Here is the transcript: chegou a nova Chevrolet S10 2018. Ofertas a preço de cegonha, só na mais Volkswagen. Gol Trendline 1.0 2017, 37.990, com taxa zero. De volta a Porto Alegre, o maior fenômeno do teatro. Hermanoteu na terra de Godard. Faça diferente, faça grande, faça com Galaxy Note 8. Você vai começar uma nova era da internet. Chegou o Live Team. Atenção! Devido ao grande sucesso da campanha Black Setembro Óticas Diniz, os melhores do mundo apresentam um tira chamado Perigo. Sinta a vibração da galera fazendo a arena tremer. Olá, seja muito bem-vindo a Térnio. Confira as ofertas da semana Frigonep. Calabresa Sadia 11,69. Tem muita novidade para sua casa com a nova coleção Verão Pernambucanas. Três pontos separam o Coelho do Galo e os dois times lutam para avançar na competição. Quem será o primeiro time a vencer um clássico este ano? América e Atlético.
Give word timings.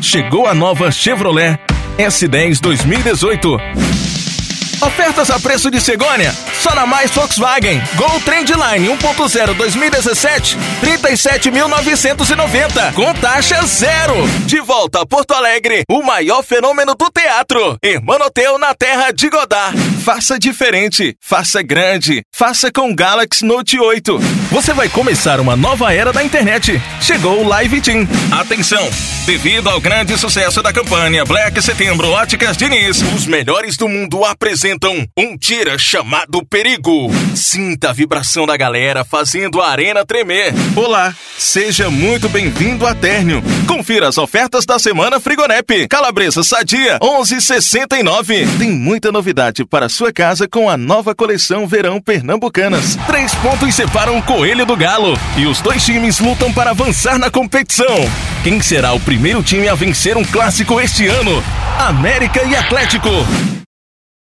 chegou 0.00 0.46
a 0.46 0.54
nova 0.54 0.90
Chevrolet 0.90 1.58
S10 1.98 2.60
2018. 2.60 3.56
Ofertas 4.82 5.30
a 5.30 5.40
preço 5.40 5.70
de 5.70 5.80
cegonha, 5.80 6.34
só 6.66 6.74
na 6.74 6.84
mais 6.84 7.12
Volkswagen. 7.12 7.80
Gol 7.94 8.20
Trendline 8.22 8.88
1.0 8.88 9.54
2017, 9.54 10.56
37.990, 10.82 12.92
com 12.94 13.14
taxa 13.14 13.64
zero. 13.64 14.14
De 14.46 14.60
volta 14.60 15.02
a 15.02 15.06
Porto 15.06 15.32
Alegre, 15.32 15.84
o 15.88 16.02
maior 16.02 16.42
fenômeno 16.42 16.96
do 16.96 17.08
teatro. 17.10 17.78
Hermanoteu 17.80 18.58
na 18.58 18.74
terra 18.74 19.12
de 19.12 19.30
Godard. 19.30 19.78
Faça 20.04 20.36
diferente, 20.38 21.16
faça 21.20 21.62
grande, 21.62 22.22
faça 22.34 22.72
com 22.72 22.94
Galaxy 22.94 23.44
Note 23.44 23.78
8. 23.78 24.18
Você 24.50 24.72
vai 24.72 24.88
começar 24.88 25.38
uma 25.38 25.54
nova 25.56 25.92
era 25.92 26.12
da 26.12 26.24
internet. 26.24 26.80
Chegou 27.00 27.44
o 27.44 27.48
Live 27.48 27.80
Team. 27.80 28.08
Atenção! 28.32 28.88
Devido 29.26 29.68
ao 29.68 29.80
grande 29.80 30.16
sucesso 30.16 30.62
da 30.62 30.72
campanha 30.72 31.24
Black 31.24 31.60
Setembro 31.60 32.10
Óticas 32.10 32.56
Diniz, 32.56 33.02
os 33.02 33.26
melhores 33.26 33.76
do 33.76 33.88
mundo 33.88 34.24
apresentam 34.24 35.04
um 35.16 35.36
tira 35.36 35.76
chamado 35.76 36.46
Perigo. 36.56 37.10
Sinta 37.34 37.90
a 37.90 37.92
vibração 37.92 38.46
da 38.46 38.56
galera 38.56 39.04
fazendo 39.04 39.60
a 39.60 39.68
arena 39.68 40.06
tremer. 40.06 40.54
Olá, 40.74 41.14
seja 41.36 41.90
muito 41.90 42.30
bem-vindo 42.30 42.86
a 42.86 42.94
Térnio. 42.94 43.42
Confira 43.68 44.08
as 44.08 44.16
ofertas 44.16 44.64
da 44.64 44.78
semana 44.78 45.20
Frigonep. 45.20 45.86
Calabresa 45.86 46.42
Sadia 46.42 46.98
11,69. 47.00 48.56
Tem 48.58 48.70
muita 48.70 49.12
novidade 49.12 49.66
para 49.66 49.90
sua 49.90 50.10
casa 50.10 50.48
com 50.48 50.70
a 50.70 50.78
nova 50.78 51.14
coleção 51.14 51.66
Verão 51.66 52.00
Pernambucanas. 52.00 52.96
Três 53.06 53.34
pontos 53.34 53.74
separam 53.74 54.16
o 54.16 54.22
Coelho 54.22 54.64
do 54.64 54.78
Galo 54.78 55.12
e 55.36 55.44
os 55.44 55.60
dois 55.60 55.84
times 55.84 56.20
lutam 56.20 56.50
para 56.54 56.70
avançar 56.70 57.18
na 57.18 57.30
competição. 57.30 57.96
Quem 58.42 58.62
será 58.62 58.94
o 58.94 59.00
primeiro 59.00 59.42
time 59.42 59.68
a 59.68 59.74
vencer 59.74 60.16
um 60.16 60.24
clássico 60.24 60.80
este 60.80 61.06
ano? 61.06 61.44
América 61.78 62.42
e 62.44 62.56
Atlético. 62.56 63.10